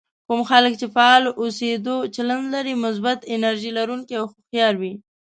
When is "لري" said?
2.55-2.73